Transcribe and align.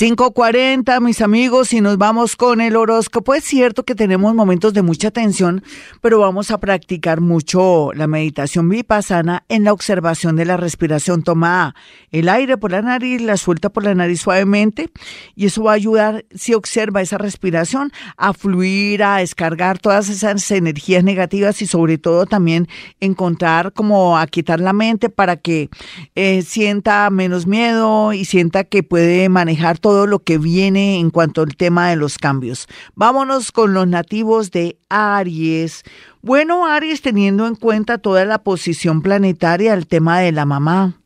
5.40, 0.00 0.98
mis 1.02 1.20
amigos, 1.20 1.74
y 1.74 1.82
nos 1.82 1.98
vamos 1.98 2.34
con 2.34 2.62
el 2.62 2.74
horóscopo. 2.74 3.34
Es 3.34 3.44
cierto 3.44 3.84
que 3.84 3.94
tenemos 3.94 4.34
momentos 4.34 4.72
de 4.72 4.80
mucha 4.80 5.10
tensión, 5.10 5.62
pero 6.00 6.18
vamos 6.18 6.50
a 6.50 6.58
practicar 6.58 7.20
mucho 7.20 7.92
la 7.92 8.06
meditación 8.06 8.70
vipassana 8.70 9.44
en 9.50 9.64
la 9.64 9.74
observación 9.74 10.36
de 10.36 10.46
la 10.46 10.56
respiración. 10.56 11.22
Toma 11.22 11.74
el 12.12 12.30
aire 12.30 12.56
por 12.56 12.70
la 12.70 12.80
nariz, 12.80 13.20
la 13.20 13.36
suelta 13.36 13.68
por 13.68 13.84
la 13.84 13.94
nariz 13.94 14.22
suavemente, 14.22 14.88
y 15.36 15.44
eso 15.44 15.64
va 15.64 15.72
a 15.72 15.74
ayudar, 15.74 16.24
si 16.34 16.54
observa 16.54 17.02
esa 17.02 17.18
respiración, 17.18 17.92
a 18.16 18.32
fluir, 18.32 19.02
a 19.02 19.18
descargar 19.18 19.80
todas 19.80 20.08
esas 20.08 20.50
energías 20.50 21.04
negativas 21.04 21.60
y 21.60 21.66
sobre 21.66 21.98
todo 21.98 22.24
también 22.24 22.68
encontrar 23.00 23.74
como 23.74 24.16
a 24.16 24.26
quitar 24.28 24.60
la 24.60 24.72
mente 24.72 25.10
para 25.10 25.36
que 25.36 25.68
eh, 26.14 26.40
sienta 26.40 27.10
menos 27.10 27.46
miedo 27.46 28.14
y 28.14 28.24
sienta 28.24 28.64
que 28.64 28.82
puede 28.82 29.28
manejar 29.28 29.78
todo 29.78 29.89
lo 30.06 30.20
que 30.20 30.38
viene 30.38 30.98
en 30.98 31.10
cuanto 31.10 31.42
al 31.42 31.56
tema 31.56 31.90
de 31.90 31.96
los 31.96 32.18
cambios. 32.18 32.66
Vámonos 32.94 33.52
con 33.52 33.74
los 33.74 33.86
nativos 33.86 34.50
de 34.50 34.78
Aries. 34.88 35.82
Bueno, 36.22 36.66
Aries, 36.66 37.02
teniendo 37.02 37.46
en 37.46 37.54
cuenta 37.54 37.98
toda 37.98 38.24
la 38.24 38.42
posición 38.42 39.02
planetaria, 39.02 39.74
el 39.74 39.86
tema 39.86 40.20
de 40.20 40.32
la 40.32 40.44
mamá, 40.44 40.99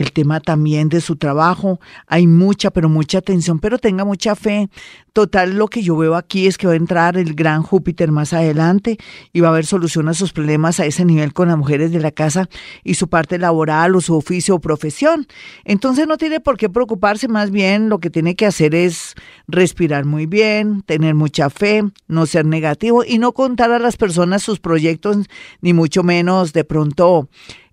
el 0.00 0.12
tema 0.12 0.40
también 0.40 0.88
de 0.88 1.00
su 1.00 1.16
trabajo. 1.16 1.80
Hay 2.06 2.26
mucha, 2.26 2.70
pero 2.70 2.88
mucha 2.88 3.18
atención, 3.18 3.58
pero 3.58 3.78
tenga 3.78 4.04
mucha 4.04 4.34
fe. 4.34 4.68
Total, 5.12 5.56
lo 5.56 5.68
que 5.68 5.82
yo 5.82 5.96
veo 5.96 6.14
aquí 6.14 6.46
es 6.46 6.56
que 6.56 6.66
va 6.66 6.72
a 6.72 6.76
entrar 6.76 7.16
el 7.16 7.34
gran 7.34 7.62
Júpiter 7.62 8.12
más 8.12 8.32
adelante 8.32 8.96
y 9.32 9.40
va 9.40 9.48
a 9.48 9.50
haber 9.50 9.66
solución 9.66 10.08
a 10.08 10.14
sus 10.14 10.32
problemas 10.32 10.80
a 10.80 10.86
ese 10.86 11.04
nivel 11.04 11.32
con 11.32 11.48
las 11.48 11.58
mujeres 11.58 11.90
de 11.92 12.00
la 12.00 12.12
casa 12.12 12.48
y 12.84 12.94
su 12.94 13.08
parte 13.08 13.38
laboral 13.38 13.94
o 13.96 14.00
su 14.00 14.16
oficio 14.16 14.54
o 14.54 14.60
profesión. 14.60 15.26
Entonces 15.64 16.06
no 16.06 16.16
tiene 16.16 16.40
por 16.40 16.56
qué 16.56 16.68
preocuparse, 16.68 17.28
más 17.28 17.50
bien 17.50 17.88
lo 17.88 17.98
que 17.98 18.08
tiene 18.08 18.36
que 18.36 18.46
hacer 18.46 18.74
es 18.74 19.14
respirar 19.48 20.04
muy 20.04 20.26
bien, 20.26 20.82
tener 20.82 21.14
mucha 21.14 21.50
fe, 21.50 21.82
no 22.06 22.26
ser 22.26 22.46
negativo 22.46 23.04
y 23.04 23.18
no 23.18 23.32
contar 23.32 23.72
a 23.72 23.78
las 23.78 23.96
personas 23.96 24.42
sus 24.42 24.60
proyectos, 24.60 25.18
ni 25.60 25.72
mucho 25.72 26.02
menos 26.02 26.52
de 26.52 26.64
pronto 26.64 27.28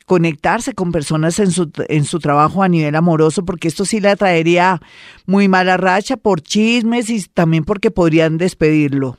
conectarse 0.07 0.73
con 0.73 0.93
personas 0.93 1.37
en 1.37 1.51
su, 1.51 1.69
en 1.89 2.05
su 2.05 2.19
trabajo 2.19 2.63
a 2.63 2.69
nivel 2.69 2.95
amoroso, 2.95 3.43
porque 3.43 3.67
esto 3.67 3.83
sí 3.83 3.99
le 3.99 4.15
traería 4.15 4.81
muy 5.25 5.49
mala 5.49 5.75
racha 5.75 6.15
por 6.15 6.41
chismes 6.41 7.09
y 7.09 7.21
también 7.25 7.65
porque 7.65 7.91
podrían 7.91 8.37
despedirlo. 8.37 9.17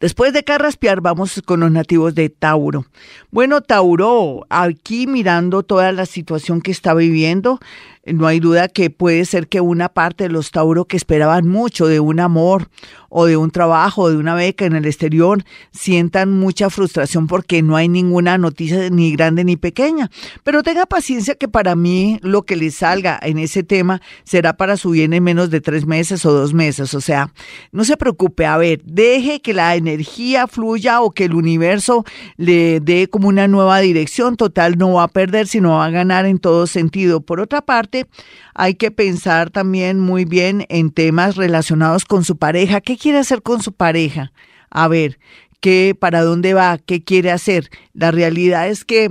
Después 0.00 0.32
de 0.32 0.42
carraspear, 0.42 1.02
vamos 1.02 1.42
con 1.44 1.60
los 1.60 1.70
nativos 1.70 2.14
de 2.14 2.30
Tauro. 2.30 2.86
Bueno, 3.30 3.60
Tauro, 3.60 4.46
aquí 4.48 5.06
mirando 5.06 5.62
toda 5.62 5.92
la 5.92 6.06
situación 6.06 6.62
que 6.62 6.70
está 6.70 6.94
viviendo, 6.94 7.60
no 8.12 8.26
hay 8.26 8.40
duda 8.40 8.68
que 8.68 8.90
puede 8.90 9.24
ser 9.24 9.48
que 9.48 9.60
una 9.60 9.88
parte 9.88 10.24
de 10.24 10.30
los 10.30 10.50
Tauro 10.50 10.84
que 10.84 10.96
esperaban 10.96 11.48
mucho 11.48 11.86
de 11.86 12.00
un 12.00 12.20
amor 12.20 12.68
o 13.10 13.26
de 13.26 13.36
un 13.36 13.50
trabajo, 13.50 14.02
o 14.02 14.10
de 14.10 14.16
una 14.16 14.34
beca 14.34 14.64
en 14.64 14.74
el 14.74 14.86
exterior, 14.86 15.42
sientan 15.72 16.32
mucha 16.32 16.70
frustración 16.70 17.26
porque 17.26 17.60
no 17.60 17.76
hay 17.76 17.88
ninguna 17.88 18.38
noticia 18.38 18.88
ni 18.88 19.12
grande 19.12 19.44
ni 19.44 19.56
pequeña. 19.56 20.10
Pero 20.44 20.62
tenga 20.62 20.86
paciencia 20.86 21.34
que 21.34 21.48
para 21.48 21.74
mí 21.74 22.18
lo 22.22 22.42
que 22.42 22.56
le 22.56 22.70
salga 22.70 23.18
en 23.20 23.38
ese 23.38 23.62
tema 23.64 24.00
será 24.22 24.56
para 24.56 24.76
su 24.76 24.90
bien 24.90 25.12
en 25.12 25.24
menos 25.24 25.50
de 25.50 25.60
tres 25.60 25.86
meses 25.86 26.24
o 26.24 26.32
dos 26.32 26.54
meses. 26.54 26.94
O 26.94 27.00
sea, 27.00 27.32
no 27.72 27.84
se 27.84 27.96
preocupe, 27.96 28.46
a 28.46 28.56
ver, 28.56 28.80
deje 28.84 29.42
que 29.42 29.54
la 29.54 29.74
energía 29.74 30.46
fluya 30.46 31.02
o 31.02 31.10
que 31.10 31.24
el 31.24 31.34
universo 31.34 32.04
le 32.36 32.78
dé 32.78 33.08
como 33.08 33.28
una 33.28 33.48
nueva 33.48 33.80
dirección. 33.80 34.36
Total, 34.36 34.78
no 34.78 34.92
va 34.94 35.04
a 35.04 35.08
perder, 35.08 35.48
sino 35.48 35.70
va 35.70 35.86
a 35.86 35.90
ganar 35.90 36.26
en 36.26 36.38
todo 36.38 36.68
sentido. 36.68 37.20
Por 37.20 37.40
otra 37.40 37.60
parte, 37.60 37.99
hay 38.54 38.74
que 38.74 38.90
pensar 38.90 39.50
también 39.50 39.98
muy 39.98 40.24
bien 40.24 40.66
en 40.68 40.90
temas 40.90 41.36
relacionados 41.36 42.04
con 42.04 42.24
su 42.24 42.36
pareja. 42.36 42.80
¿Qué 42.80 42.96
quiere 42.96 43.18
hacer 43.18 43.42
con 43.42 43.62
su 43.62 43.72
pareja? 43.72 44.32
A 44.70 44.88
ver, 44.88 45.18
¿qué, 45.60 45.96
para 45.98 46.22
dónde 46.22 46.54
va? 46.54 46.78
¿Qué 46.78 47.02
quiere 47.02 47.30
hacer? 47.30 47.70
La 47.92 48.10
realidad 48.10 48.68
es 48.68 48.84
que 48.84 49.10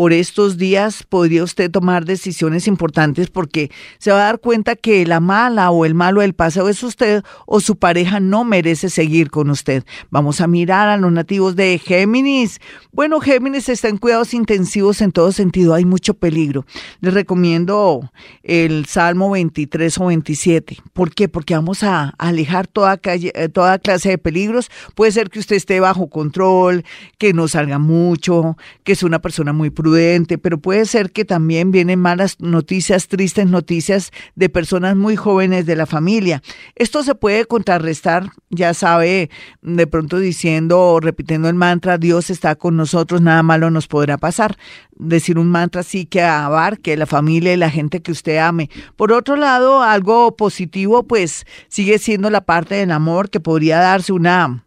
por 0.00 0.14
estos 0.14 0.56
días 0.56 1.02
podría 1.02 1.44
usted 1.44 1.70
tomar 1.70 2.06
decisiones 2.06 2.66
importantes 2.66 3.28
porque 3.28 3.70
se 3.98 4.10
va 4.10 4.22
a 4.22 4.24
dar 4.24 4.40
cuenta 4.40 4.74
que 4.74 5.04
la 5.04 5.20
mala 5.20 5.70
o 5.70 5.84
el 5.84 5.94
malo 5.94 6.22
del 6.22 6.32
pasado 6.32 6.70
es 6.70 6.82
usted 6.82 7.22
o 7.44 7.60
su 7.60 7.76
pareja 7.76 8.18
no 8.18 8.42
merece 8.42 8.88
seguir 8.88 9.30
con 9.30 9.50
usted. 9.50 9.84
Vamos 10.08 10.40
a 10.40 10.46
mirar 10.46 10.88
a 10.88 10.96
los 10.96 11.12
nativos 11.12 11.54
de 11.54 11.78
Géminis. 11.78 12.60
Bueno, 12.92 13.20
Géminis 13.20 13.68
está 13.68 13.88
en 13.88 13.98
cuidados 13.98 14.32
intensivos 14.32 15.02
en 15.02 15.12
todo 15.12 15.32
sentido, 15.32 15.74
hay 15.74 15.84
mucho 15.84 16.14
peligro. 16.14 16.64
Les 17.00 17.12
recomiendo 17.12 18.10
el 18.42 18.86
Salmo 18.86 19.28
23 19.28 19.98
o 19.98 20.06
27. 20.06 20.78
¿Por 20.94 21.14
qué? 21.14 21.28
Porque 21.28 21.54
vamos 21.54 21.82
a 21.82 22.14
alejar 22.16 22.68
toda, 22.68 22.98
eh, 23.04 23.50
toda 23.50 23.78
clase 23.78 24.08
de 24.08 24.16
peligros. 24.16 24.70
Puede 24.94 25.12
ser 25.12 25.28
que 25.28 25.40
usted 25.40 25.56
esté 25.56 25.78
bajo 25.78 26.08
control, 26.08 26.86
que 27.18 27.34
no 27.34 27.48
salga 27.48 27.78
mucho, 27.78 28.56
que 28.82 28.92
es 28.92 29.02
una 29.02 29.18
persona 29.18 29.52
muy 29.52 29.68
prudente 29.68 29.89
pero 30.38 30.58
puede 30.58 30.86
ser 30.86 31.10
que 31.10 31.24
también 31.24 31.70
vienen 31.70 31.98
malas 31.98 32.36
noticias, 32.40 33.08
tristes 33.08 33.46
noticias 33.46 34.10
de 34.34 34.48
personas 34.48 34.96
muy 34.96 35.16
jóvenes 35.16 35.66
de 35.66 35.76
la 35.76 35.86
familia. 35.86 36.42
Esto 36.74 37.02
se 37.02 37.14
puede 37.14 37.44
contrarrestar, 37.44 38.30
ya 38.50 38.74
sabe, 38.74 39.30
de 39.62 39.86
pronto 39.86 40.18
diciendo 40.18 40.80
o 40.80 41.00
repitiendo 41.00 41.48
el 41.48 41.54
mantra, 41.54 41.98
Dios 41.98 42.30
está 42.30 42.54
con 42.54 42.76
nosotros, 42.76 43.22
nada 43.22 43.42
malo 43.42 43.70
nos 43.70 43.86
podrá 43.86 44.18
pasar. 44.18 44.56
Decir 44.96 45.38
un 45.38 45.48
mantra 45.48 45.80
así 45.80 46.04
que 46.04 46.22
abarque 46.22 46.96
la 46.96 47.06
familia 47.06 47.54
y 47.54 47.56
la 47.56 47.70
gente 47.70 48.02
que 48.02 48.12
usted 48.12 48.38
ame. 48.38 48.68
Por 48.96 49.12
otro 49.12 49.36
lado, 49.36 49.82
algo 49.82 50.36
positivo, 50.36 51.04
pues 51.04 51.46
sigue 51.68 51.98
siendo 51.98 52.30
la 52.30 52.42
parte 52.42 52.74
del 52.74 52.90
amor 52.90 53.30
que 53.30 53.40
podría 53.40 53.78
darse 53.78 54.12
una 54.12 54.64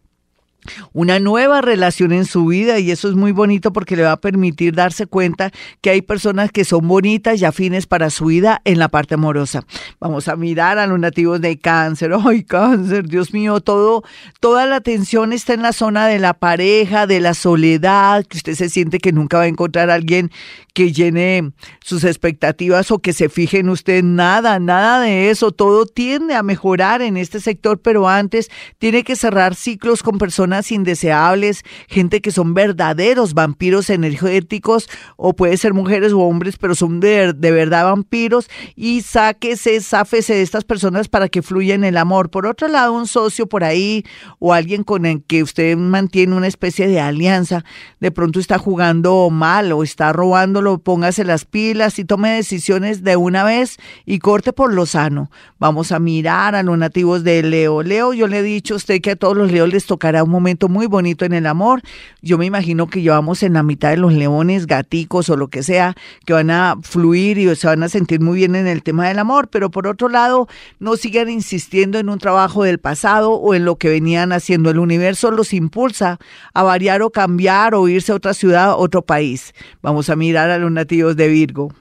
una 0.92 1.18
nueva 1.18 1.60
relación 1.60 2.12
en 2.12 2.24
su 2.24 2.46
vida 2.46 2.78
y 2.78 2.90
eso 2.90 3.08
es 3.08 3.14
muy 3.14 3.32
bonito 3.32 3.72
porque 3.72 3.96
le 3.96 4.02
va 4.02 4.12
a 4.12 4.20
permitir 4.20 4.74
darse 4.74 5.06
cuenta 5.06 5.50
que 5.80 5.90
hay 5.90 6.02
personas 6.02 6.50
que 6.52 6.64
son 6.64 6.86
bonitas 6.88 7.40
y 7.40 7.44
afines 7.44 7.86
para 7.86 8.10
su 8.10 8.26
vida 8.26 8.60
en 8.64 8.78
la 8.78 8.88
parte 8.88 9.14
amorosa. 9.14 9.64
Vamos 10.00 10.28
a 10.28 10.36
mirar 10.36 10.78
a 10.78 10.86
los 10.86 10.98
nativos 10.98 11.40
de 11.40 11.58
cáncer. 11.58 12.12
Ay, 12.24 12.44
cáncer, 12.44 13.08
Dios 13.08 13.32
mío, 13.32 13.60
todo, 13.60 14.02
toda 14.40 14.66
la 14.66 14.76
atención 14.76 15.32
está 15.32 15.54
en 15.54 15.62
la 15.62 15.72
zona 15.72 16.06
de 16.06 16.18
la 16.18 16.34
pareja, 16.34 17.06
de 17.06 17.20
la 17.20 17.34
soledad, 17.34 18.24
que 18.24 18.38
usted 18.38 18.54
se 18.54 18.68
siente 18.68 18.98
que 18.98 19.12
nunca 19.12 19.38
va 19.38 19.44
a 19.44 19.48
encontrar 19.48 19.90
a 19.90 19.94
alguien 19.94 20.30
que 20.74 20.92
llene 20.92 21.52
sus 21.84 22.02
expectativas 22.04 22.90
o 22.90 22.98
que 22.98 23.12
se 23.12 23.28
fije 23.28 23.60
en 23.60 23.68
usted. 23.68 24.02
Nada, 24.02 24.58
nada 24.58 25.00
de 25.00 25.30
eso. 25.30 25.52
Todo 25.52 25.86
tiende 25.86 26.34
a 26.34 26.42
mejorar 26.42 27.00
en 27.00 27.16
este 27.16 27.40
sector, 27.40 27.80
pero 27.80 28.08
antes 28.08 28.50
tiene 28.78 29.04
que 29.04 29.16
cerrar 29.16 29.54
ciclos 29.54 30.02
con 30.02 30.18
personas 30.18 30.53
indeseables, 30.70 31.62
gente 31.88 32.20
que 32.20 32.30
son 32.30 32.54
verdaderos 32.54 33.34
vampiros 33.34 33.90
energéticos, 33.90 34.88
o 35.16 35.34
puede 35.34 35.56
ser 35.56 35.74
mujeres 35.74 36.12
o 36.12 36.20
hombres, 36.20 36.56
pero 36.56 36.74
son 36.74 37.00
de, 37.00 37.32
de 37.32 37.50
verdad 37.50 37.84
vampiros, 37.84 38.48
y 38.76 39.02
sáquese, 39.02 39.80
sáfese 39.80 40.34
de 40.34 40.42
estas 40.42 40.64
personas 40.64 41.08
para 41.08 41.28
que 41.28 41.42
fluya 41.42 41.74
en 41.74 41.84
el 41.84 41.96
amor. 41.96 42.30
Por 42.30 42.46
otro 42.46 42.68
lado, 42.68 42.92
un 42.92 43.06
socio 43.06 43.46
por 43.46 43.64
ahí 43.64 44.04
o 44.38 44.52
alguien 44.52 44.84
con 44.84 45.06
el 45.06 45.22
que 45.22 45.42
usted 45.42 45.76
mantiene 45.76 46.36
una 46.36 46.46
especie 46.46 46.86
de 46.86 47.00
alianza, 47.00 47.64
de 48.00 48.10
pronto 48.10 48.40
está 48.40 48.58
jugando 48.58 49.28
mal 49.30 49.72
o 49.72 49.82
está 49.82 50.12
robando 50.12 50.44
póngase 50.78 51.24
las 51.24 51.44
pilas 51.44 51.98
y 51.98 52.04
tome 52.04 52.30
decisiones 52.30 53.02
de 53.02 53.16
una 53.16 53.44
vez 53.44 53.76
y 54.04 54.18
corte 54.18 54.52
por 54.52 54.72
lo 54.72 54.86
sano. 54.86 55.30
Vamos 55.58 55.92
a 55.92 55.98
mirar 55.98 56.54
a 56.54 56.62
los 56.62 56.78
nativos 56.78 57.24
de 57.24 57.42
Leo. 57.42 57.82
Leo, 57.82 58.12
yo 58.12 58.26
le 58.26 58.38
he 58.38 58.42
dicho 58.42 58.74
a 58.74 58.76
usted 58.76 59.00
que 59.00 59.12
a 59.12 59.16
todos 59.16 59.36
los 59.36 59.50
leos 59.50 59.68
les 59.68 59.86
tocará 59.86 60.22
un 60.22 60.30
momento 60.30 60.43
muy 60.68 60.86
bonito 60.86 61.24
en 61.24 61.32
el 61.32 61.46
amor. 61.46 61.82
Yo 62.22 62.38
me 62.38 62.46
imagino 62.46 62.86
que 62.86 63.02
llevamos 63.02 63.42
en 63.42 63.54
la 63.54 63.62
mitad 63.62 63.90
de 63.90 63.96
los 63.96 64.12
leones, 64.12 64.66
gaticos 64.66 65.28
o 65.30 65.36
lo 65.36 65.48
que 65.48 65.62
sea, 65.62 65.94
que 66.24 66.32
van 66.32 66.50
a 66.50 66.76
fluir 66.82 67.38
y 67.38 67.54
se 67.56 67.66
van 67.66 67.82
a 67.82 67.88
sentir 67.88 68.20
muy 68.20 68.36
bien 68.36 68.54
en 68.54 68.66
el 68.66 68.82
tema 68.82 69.08
del 69.08 69.18
amor, 69.18 69.48
pero 69.48 69.70
por 69.70 69.86
otro 69.86 70.08
lado, 70.08 70.48
no 70.78 70.96
sigan 70.96 71.30
insistiendo 71.30 71.98
en 71.98 72.08
un 72.08 72.18
trabajo 72.18 72.62
del 72.62 72.78
pasado 72.78 73.32
o 73.32 73.54
en 73.54 73.64
lo 73.64 73.76
que 73.76 73.88
venían 73.88 74.32
haciendo. 74.32 74.70
El 74.70 74.78
universo 74.78 75.30
los 75.30 75.52
impulsa 75.52 76.18
a 76.52 76.62
variar 76.62 77.02
o 77.02 77.10
cambiar 77.10 77.74
o 77.74 77.88
irse 77.88 78.12
a 78.12 78.16
otra 78.16 78.34
ciudad, 78.34 78.74
otro 78.76 79.02
país. 79.02 79.54
Vamos 79.82 80.10
a 80.10 80.16
mirar 80.16 80.50
a 80.50 80.58
los 80.58 80.70
nativos 80.70 81.16
de 81.16 81.28
Virgo. 81.28 81.72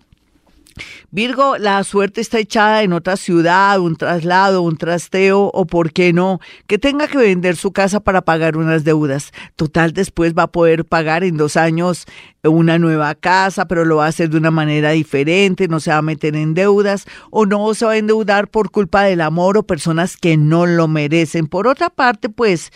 Virgo, 1.15 1.59
la 1.59 1.83
suerte 1.83 2.21
está 2.21 2.39
echada 2.39 2.81
en 2.81 2.91
otra 2.91 3.17
ciudad, 3.17 3.79
un 3.79 3.95
traslado, 3.97 4.63
un 4.63 4.77
trasteo 4.77 5.51
o, 5.53 5.65
por 5.67 5.93
qué 5.93 6.11
no, 6.11 6.39
que 6.65 6.79
tenga 6.79 7.07
que 7.07 7.19
vender 7.19 7.55
su 7.55 7.71
casa 7.71 7.99
para 7.99 8.23
pagar 8.23 8.57
unas 8.57 8.83
deudas. 8.83 9.31
Total, 9.55 9.93
después 9.93 10.33
va 10.33 10.43
a 10.43 10.51
poder 10.51 10.85
pagar 10.85 11.23
en 11.23 11.37
dos 11.37 11.55
años 11.55 12.07
una 12.41 12.79
nueva 12.79 13.13
casa, 13.13 13.67
pero 13.67 13.85
lo 13.85 13.97
va 13.97 14.05
a 14.05 14.09
hacer 14.09 14.31
de 14.31 14.37
una 14.37 14.49
manera 14.49 14.89
diferente, 14.89 15.67
no 15.67 15.79
se 15.79 15.91
va 15.91 15.97
a 15.97 16.01
meter 16.01 16.35
en 16.35 16.55
deudas 16.55 17.05
o 17.29 17.45
no 17.45 17.71
se 17.75 17.85
va 17.85 17.91
a 17.91 17.97
endeudar 17.97 18.47
por 18.47 18.71
culpa 18.71 19.03
del 19.03 19.21
amor 19.21 19.59
o 19.59 19.67
personas 19.67 20.17
que 20.17 20.35
no 20.35 20.65
lo 20.65 20.87
merecen. 20.87 21.45
Por 21.45 21.67
otra 21.67 21.91
parte, 21.91 22.29
pues 22.29 22.71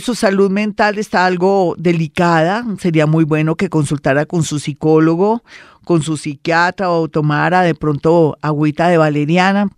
su 0.00 0.14
salud 0.14 0.50
mental 0.50 0.98
está 0.98 1.26
algo 1.26 1.74
delicada, 1.78 2.64
sería 2.78 3.06
muy 3.06 3.24
bueno 3.24 3.54
que 3.56 3.68
consultara 3.70 4.26
con 4.26 4.42
su 4.42 4.58
psicólogo 4.58 5.42
con 5.86 6.02
su 6.02 6.16
psiquiatra 6.16 6.90
o 6.90 7.08
tomara 7.08 7.62
de 7.62 7.76
pronto 7.76 8.36
agüita 8.42 8.88
de 8.88 8.98
valeriana 8.98 9.70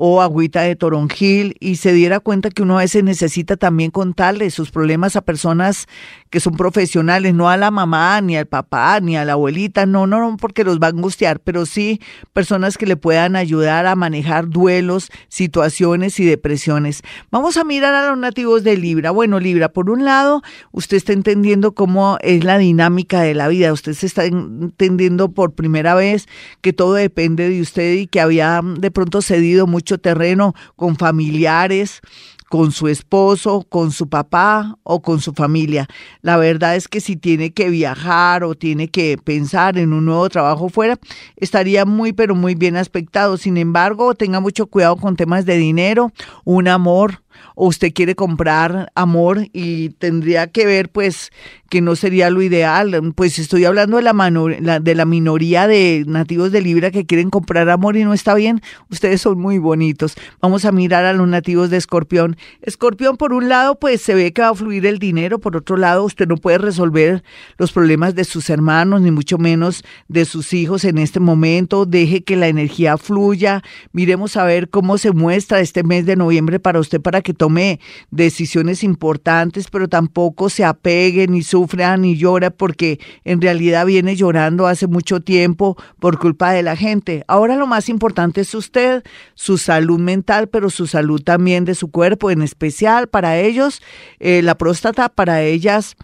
o 0.00 0.22
agüita 0.22 0.62
de 0.62 0.76
toronjil 0.76 1.56
y 1.58 1.74
se 1.74 1.92
diera 1.92 2.20
cuenta 2.20 2.50
que 2.50 2.62
uno 2.62 2.78
a 2.78 2.82
veces 2.82 3.02
necesita 3.02 3.56
también 3.56 3.90
contarle 3.90 4.48
sus 4.50 4.70
problemas 4.70 5.16
a 5.16 5.22
personas 5.22 5.88
que 6.30 6.38
son 6.38 6.54
profesionales, 6.56 7.34
no 7.34 7.48
a 7.48 7.56
la 7.56 7.72
mamá, 7.72 8.20
ni 8.20 8.36
al 8.36 8.46
papá, 8.46 9.00
ni 9.00 9.16
a 9.16 9.24
la 9.24 9.32
abuelita, 9.32 9.86
no, 9.86 10.06
no, 10.06 10.20
no, 10.20 10.36
porque 10.36 10.62
los 10.62 10.78
va 10.78 10.86
a 10.86 10.90
angustiar, 10.90 11.40
pero 11.40 11.66
sí 11.66 12.00
personas 12.32 12.78
que 12.78 12.86
le 12.86 12.96
puedan 12.96 13.34
ayudar 13.34 13.86
a 13.86 13.96
manejar 13.96 14.48
duelos, 14.48 15.10
situaciones 15.28 16.20
y 16.20 16.24
depresiones. 16.24 17.02
Vamos 17.32 17.56
a 17.56 17.64
mirar 17.64 17.94
a 17.94 18.08
los 18.08 18.18
nativos 18.18 18.62
de 18.62 18.76
Libra. 18.76 19.10
Bueno, 19.10 19.40
Libra, 19.40 19.70
por 19.70 19.90
un 19.90 20.04
lado, 20.04 20.42
usted 20.70 20.96
está 20.96 21.12
entendiendo 21.12 21.72
cómo 21.72 22.18
es 22.20 22.44
la 22.44 22.58
dinámica 22.58 23.20
de 23.22 23.34
la 23.34 23.48
vida, 23.48 23.72
usted 23.72 23.94
se 23.94 24.06
está 24.06 24.26
entendiendo 24.26 25.32
por 25.32 25.54
primera 25.54 25.96
vez 25.96 26.28
que 26.60 26.72
todo 26.72 26.94
depende 26.94 27.48
de 27.48 27.60
usted 27.60 27.94
y 27.94 28.06
que 28.06 28.20
había 28.20 28.60
de 28.62 28.90
pronto 28.92 29.22
cedido 29.22 29.66
mucho 29.66 29.87
terreno 29.96 30.54
con 30.76 30.96
familiares, 30.96 32.02
con 32.48 32.72
su 32.72 32.88
esposo, 32.88 33.66
con 33.68 33.92
su 33.92 34.08
papá 34.08 34.78
o 34.82 35.02
con 35.02 35.20
su 35.20 35.32
familia. 35.32 35.86
La 36.22 36.36
verdad 36.36 36.76
es 36.76 36.88
que 36.88 37.00
si 37.00 37.16
tiene 37.16 37.52
que 37.52 37.70
viajar 37.70 38.44
o 38.44 38.54
tiene 38.54 38.88
que 38.88 39.18
pensar 39.22 39.78
en 39.78 39.92
un 39.92 40.04
nuevo 40.06 40.28
trabajo 40.28 40.68
fuera, 40.68 40.98
estaría 41.36 41.84
muy 41.84 42.12
pero 42.12 42.34
muy 42.34 42.54
bien 42.54 42.76
aspectado. 42.76 43.36
Sin 43.36 43.56
embargo, 43.56 44.14
tenga 44.14 44.40
mucho 44.40 44.66
cuidado 44.66 44.96
con 44.96 45.16
temas 45.16 45.44
de 45.46 45.56
dinero, 45.56 46.10
un 46.44 46.68
amor 46.68 47.22
o 47.54 47.68
usted 47.68 47.92
quiere 47.92 48.14
comprar 48.14 48.90
amor 48.94 49.48
y 49.52 49.90
tendría 49.90 50.46
que 50.46 50.66
ver 50.66 50.88
pues 50.90 51.30
que 51.68 51.80
no 51.80 51.96
sería 51.96 52.30
lo 52.30 52.42
ideal. 52.42 53.12
Pues 53.14 53.38
estoy 53.38 53.64
hablando 53.64 53.98
de 53.98 54.02
la, 54.02 54.80
de 54.80 54.94
la 54.94 55.04
minoría 55.04 55.66
de 55.66 56.04
nativos 56.06 56.52
de 56.52 56.62
Libra 56.62 56.90
que 56.90 57.06
quieren 57.06 57.30
comprar 57.30 57.68
amor 57.68 57.96
y 57.96 58.04
no 58.04 58.14
está 58.14 58.34
bien. 58.34 58.62
Ustedes 58.90 59.20
son 59.20 59.38
muy 59.38 59.58
bonitos. 59.58 60.14
Vamos 60.40 60.64
a 60.64 60.72
mirar 60.72 61.04
a 61.04 61.12
los 61.12 61.28
nativos 61.28 61.70
de 61.70 61.76
Escorpión. 61.76 62.36
Escorpión, 62.62 63.16
por 63.16 63.32
un 63.32 63.48
lado, 63.48 63.78
pues 63.78 64.00
se 64.00 64.14
ve 64.14 64.32
que 64.32 64.42
va 64.42 64.48
a 64.48 64.54
fluir 64.54 64.86
el 64.86 64.98
dinero. 64.98 65.38
Por 65.38 65.56
otro 65.56 65.76
lado, 65.76 66.04
usted 66.04 66.26
no 66.26 66.36
puede 66.36 66.58
resolver 66.58 67.22
los 67.58 67.72
problemas 67.72 68.14
de 68.14 68.24
sus 68.24 68.48
hermanos, 68.50 69.02
ni 69.02 69.10
mucho 69.10 69.38
menos 69.38 69.84
de 70.08 70.24
sus 70.24 70.52
hijos 70.54 70.84
en 70.84 70.98
este 70.98 71.20
momento. 71.20 71.84
Deje 71.84 72.24
que 72.24 72.36
la 72.36 72.48
energía 72.48 72.96
fluya. 72.96 73.62
Miremos 73.92 74.36
a 74.36 74.44
ver 74.44 74.70
cómo 74.70 74.96
se 74.96 75.12
muestra 75.12 75.60
este 75.60 75.82
mes 75.82 76.06
de 76.06 76.16
noviembre 76.16 76.60
para 76.60 76.80
usted 76.80 77.00
para 77.00 77.20
que 77.20 77.27
tome 77.34 77.80
decisiones 78.10 78.82
importantes, 78.82 79.68
pero 79.70 79.88
tampoco 79.88 80.48
se 80.48 80.64
apegue 80.64 81.26
ni 81.28 81.42
su 81.42 81.58
sufre 81.58 81.98
ni 81.98 82.16
llora 82.16 82.50
porque 82.50 83.00
en 83.24 83.40
realidad 83.40 83.86
viene 83.86 84.16
llorando 84.16 84.66
hace 84.66 84.86
mucho 84.86 85.20
tiempo 85.20 85.76
por 85.98 86.18
culpa 86.18 86.52
de 86.52 86.62
la 86.62 86.76
gente. 86.76 87.24
Ahora 87.26 87.56
lo 87.56 87.66
más 87.66 87.88
importante 87.88 88.42
es 88.42 88.54
usted, 88.54 89.02
su 89.34 89.58
salud 89.58 89.98
mental, 89.98 90.48
pero 90.48 90.70
su 90.70 90.86
salud 90.86 91.22
también 91.22 91.64
de 91.64 91.74
su 91.74 91.90
cuerpo, 91.90 92.30
en 92.30 92.42
especial 92.42 93.08
para 93.08 93.38
ellos, 93.38 93.82
eh, 94.20 94.42
la 94.42 94.56
próstata, 94.56 95.08
para 95.08 95.42
ellas 95.42 95.96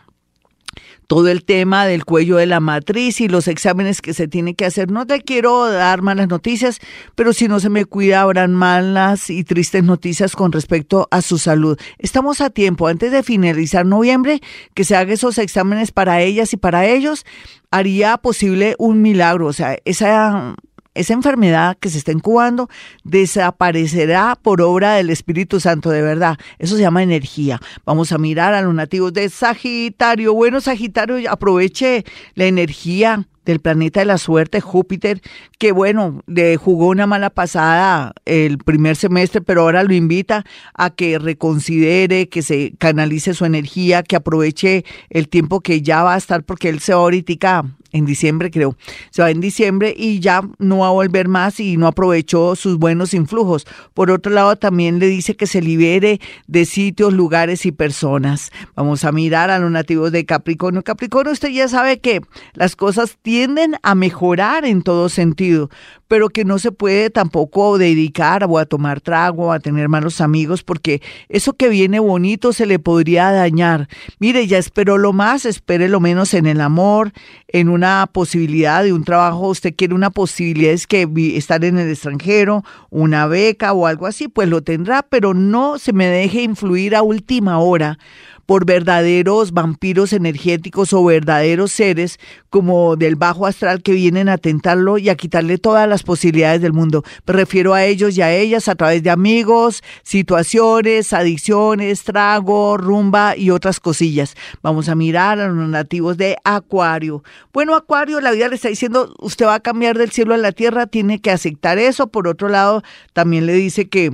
todo 1.06 1.29
el 1.29 1.44
tema 1.44 1.87
del 1.87 2.05
cuello 2.05 2.37
de 2.37 2.47
la 2.47 2.61
matriz 2.61 3.21
y 3.21 3.29
los 3.29 3.49
exámenes 3.49 4.00
que 4.00 4.15
se 4.15 4.29
tiene 4.29 4.55
que 4.55 4.65
hacer. 4.65 4.91
No 4.91 5.06
te 5.06 5.21
quiero 5.23 5.71
dar 5.71 6.03
malas 6.03 6.29
noticias, 6.29 6.81
pero 7.15 7.32
si 7.32 7.49
no 7.49 7.61
se 7.61 7.71
me 7.71 7.85
cuida 7.85 8.23
habrán 8.23 8.55
malas 8.55 9.31
y 9.31 9.44
tristes 9.44 9.85
noticias 9.85 10.37
con 10.37 10.53
respecto 10.53 11.09
a 11.11 11.23
su 11.23 11.38
salud. 11.38 11.79
Estamos 11.99 12.41
a 12.41 12.50
tiempo, 12.50 12.88
antes 12.88 13.12
de 13.12 13.23
finalizar 13.23 13.87
noviembre, 13.87 14.41
que 14.75 14.85
se 14.85 14.97
haga 14.97 15.12
esos 15.12 15.38
exámenes 15.38 15.93
para 15.93 16.21
ellas 16.21 16.53
y 16.53 16.56
para 16.56 16.87
ellos, 16.87 17.25
haría 17.71 18.17
posible 18.19 18.76
un 18.79 19.03
milagro. 19.03 19.47
O 19.47 19.53
sea, 19.53 19.76
esa 19.85 20.55
esa 20.94 21.12
enfermedad 21.12 21.76
que 21.79 21.91
se 21.91 21.99
está 21.99 22.12
incubando 22.12 22.69
desaparecerá 23.02 24.38
por 24.41 24.62
obra 24.62 24.94
del 24.94 25.11
Espíritu 25.11 25.61
Santo, 25.61 25.91
de 25.91 26.02
verdad. 26.02 26.38
Eso 26.58 26.76
se 26.76 26.82
llama 26.82 27.02
energía. 27.02 27.61
Vamos 27.85 28.12
a 28.12 28.19
mirar 28.19 28.55
a 28.55 28.62
los 28.62 28.75
nativos 28.75 29.12
de 29.12 29.29
Sagitario. 29.29 30.35
Bueno, 30.35 30.61
Sagitario, 30.61 31.31
aproveche 31.31 32.05
la 32.35 32.46
energía 32.46 33.26
del 33.44 33.61
planeta 33.61 34.00
de 34.00 34.06
la 34.06 34.19
suerte, 34.19 34.61
Júpiter, 34.61 35.20
que 35.58 35.73
bueno, 35.73 36.23
le 36.26 36.56
jugó 36.56 36.88
una 36.88 37.06
mala 37.06 37.31
pasada 37.31 38.12
el 38.25 38.58
primer 38.58 38.97
semestre, 38.97 39.43
pero 39.43 39.62
ahora 39.62 39.82
lo 39.82 39.93
invita 39.93 40.44
a 40.73 40.90
que 40.90 41.19
reconsidere, 41.19 42.29
que 42.29 42.43
se 42.43 42.73
canalice 42.79 43.35
su 43.35 43.44
energía, 43.44 44.02
que 44.02 44.17
aproveche 44.17 44.85
el 45.11 45.29
tiempo 45.29 45.61
que 45.61 45.82
ya 45.82 46.02
va 46.02 46.14
a 46.14 46.19
estar, 46.19 46.43
porque 46.44 46.70
él 46.70 46.81
se 46.81 46.94
va 46.94 47.00
ahorita 47.00 47.64
en 47.94 48.05
diciembre 48.05 48.50
creo, 48.50 48.76
se 49.11 49.23
va 49.23 49.31
en 49.31 49.41
diciembre 49.41 49.94
y 49.96 50.19
ya 50.19 50.43
no 50.58 50.79
va 50.79 50.88
a 50.88 50.91
volver 50.91 51.29
más 51.29 51.61
y 51.61 51.76
no 51.76 51.87
aprovechó 51.87 52.56
sus 52.56 52.76
buenos 52.76 53.14
influjos. 53.14 53.67
Por 53.94 54.11
otro 54.11 54.32
lado, 54.32 54.56
también 54.56 54.99
le 54.99 55.06
dice 55.06 55.37
que 55.37 55.46
se 55.46 55.62
libere 55.62 56.20
de 56.49 56.64
sitios, 56.64 57.12
lugares 57.12 57.64
y 57.67 57.73
personas. 57.73 58.50
Vamos 58.75 59.05
a 59.05 59.12
mirar 59.12 59.50
a 59.50 59.61
los 59.61 59.70
nativos 59.70 60.11
de 60.11 60.26
Capricornio. 60.26 60.82
Capricornio, 60.82 61.32
usted 61.32 61.50
ya 61.50 61.69
sabe 61.69 62.00
que 62.00 62.20
las 62.55 62.75
cosas 62.75 63.17
tienden 63.23 63.76
a 63.85 63.94
mejorar 63.94 64.64
en 64.64 64.82
todo 64.82 65.08
sentido, 65.08 65.70
pero 66.08 66.28
que 66.28 66.44
no 66.44 66.58
se 66.58 66.72
puede 66.72 67.10
tampoco 67.10 67.78
dedicar 67.78 68.44
o 68.48 68.58
a 68.58 68.66
tomar 68.66 69.00
trago, 69.00 69.52
a 69.52 69.60
tener 69.60 69.88
malos 69.88 70.20
amigos, 70.20 70.62
porque 70.62 71.02
eso 71.28 71.54
que 71.54 71.68
viene 71.68 71.98
bonito 71.98 72.52
se 72.52 72.66
le 72.66 72.78
podría 72.78 73.30
dañar. 73.30 73.88
Mire, 74.18 74.46
ya 74.46 74.58
esperó 74.58 74.98
lo 74.98 75.12
más, 75.12 75.44
espere 75.44 75.88
lo 75.88 76.00
menos 76.00 76.34
en 76.34 76.46
el 76.46 76.60
amor, 76.60 77.12
en 77.48 77.68
una 77.68 78.08
posibilidad 78.12 78.82
de 78.84 78.92
un 78.92 79.04
trabajo, 79.04 79.48
usted 79.48 79.74
quiere 79.76 79.94
una 79.94 80.10
posibilidad 80.10 80.72
es 80.72 80.86
que 80.86 81.08
estar 81.34 81.64
en 81.64 81.78
el 81.78 81.90
extranjero, 81.90 82.64
una 82.90 83.26
beca 83.26 83.72
o 83.72 83.86
algo 83.86 84.06
así, 84.06 84.28
pues 84.28 84.48
lo 84.48 84.62
tendrá, 84.62 85.02
pero 85.02 85.34
no 85.34 85.78
se 85.78 85.92
me 85.92 86.06
deje 86.06 86.42
influir 86.42 86.96
a 86.96 87.02
última 87.02 87.58
hora 87.58 87.98
por 88.46 88.67
verdaderos 88.67 89.52
vampiros 89.52 90.12
energéticos 90.12 90.93
o 90.93 91.05
verdaderos 91.05 91.73
seres 91.73 92.19
como 92.50 92.96
del 92.96 93.17
bajo 93.17 93.46
astral 93.46 93.82
que 93.82 93.93
vienen 93.93 94.29
a 94.29 94.38
tentarlo 94.38 94.99
y 94.99 95.08
a 95.08 95.17
quitarle 95.17 95.58
todas 95.58 95.88
las 95.88 96.02
posibilidades 96.02 96.61
del 96.61 96.73
mundo. 96.73 97.02
Me 97.26 97.35
refiero 97.35 97.75
a 97.75 97.85
ellos 97.85 98.17
y 98.17 98.23
a 98.23 98.35
ellas 98.35 98.69
a 98.69 98.75
través 98.75 99.02
de 99.02 99.11
amigos, 99.11 99.82
situaciones, 100.02 101.12
adicciones, 101.12 102.04
trago, 102.04 102.76
rumba 102.76 103.37
y 103.37 103.50
otras 103.50 103.80
cosillas. 103.80 104.37
Vamos 104.62 104.88
a 104.88 104.95
mirar 104.95 105.40
a 105.40 105.49
los 105.49 105.68
nativos 105.68 106.16
de 106.16 106.37
Acuario. 106.45 107.25
Bueno, 107.52 107.75
Acuario, 107.75 108.21
la 108.21 108.33
vida 108.33 108.49
le 108.49 108.57
está 108.57 108.68
diciendo, 108.68 109.14
usted 109.18 109.47
va 109.47 109.54
a 109.54 109.61
cambiar 109.61 109.99
del 109.99 110.11
cielo 110.11 110.35
a 110.35 110.38
la 110.38 110.52
tierra, 110.52 110.87
tiene 110.87 111.21
que 111.21 111.30
aceptar 111.30 111.78
eso. 111.78 112.09
Por 112.09 112.28
otro 112.28 112.49
lado, 112.49 112.83
también 113.12 113.47
le 113.47 113.54
dice 113.54 113.88
que 113.88 114.12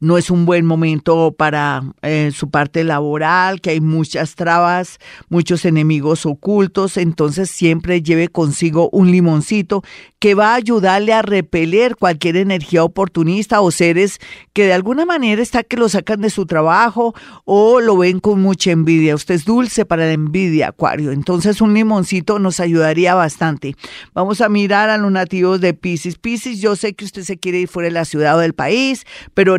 no 0.00 0.18
es 0.18 0.30
un 0.30 0.46
buen 0.46 0.64
momento 0.66 1.34
para 1.36 1.82
eh, 2.02 2.30
su 2.34 2.50
parte 2.50 2.84
laboral, 2.84 3.60
que 3.60 3.70
hay 3.70 3.80
muchas 3.80 4.34
trabas, 4.34 4.98
muchos 5.28 5.64
enemigos 5.64 6.26
ocultos, 6.26 6.96
entonces 6.96 7.50
siempre 7.50 8.02
lleve 8.02 8.28
consigo 8.28 8.88
un 8.92 9.10
limoncito 9.10 9.82
que 10.18 10.34
va 10.34 10.52
a 10.52 10.56
ayudarle 10.56 11.12
a 11.12 11.22
repeler 11.22 11.96
cualquier 11.96 12.36
energía 12.36 12.82
oportunista 12.82 13.60
o 13.60 13.70
seres 13.70 14.18
que 14.52 14.64
de 14.64 14.72
alguna 14.72 15.04
manera 15.04 15.42
está 15.42 15.62
que 15.62 15.76
lo 15.76 15.88
sacan 15.88 16.20
de 16.20 16.30
su 16.30 16.46
trabajo 16.46 17.14
o 17.44 17.80
lo 17.80 17.98
ven 17.98 18.20
con 18.20 18.40
mucha 18.40 18.70
envidia. 18.70 19.14
Usted 19.14 19.34
es 19.34 19.44
dulce 19.44 19.84
para 19.84 20.06
la 20.06 20.12
envidia, 20.12 20.68
Acuario, 20.68 21.12
entonces 21.12 21.60
un 21.60 21.74
limoncito 21.74 22.38
nos 22.38 22.60
ayudaría 22.60 23.14
bastante. 23.14 23.76
Vamos 24.14 24.40
a 24.40 24.48
mirar 24.48 24.90
a 24.90 24.96
los 24.96 25.12
nativos 25.12 25.60
de 25.60 25.74
Pisces. 25.74 26.18
Pisces, 26.18 26.60
yo 26.60 26.76
sé 26.76 26.94
que 26.94 27.04
usted 27.04 27.22
se 27.22 27.38
quiere 27.38 27.60
ir 27.60 27.68
fuera 27.68 27.88
de 27.88 27.92
la 27.92 28.04
ciudad 28.04 28.36
o 28.36 28.40
del 28.40 28.54
país, 28.54 29.06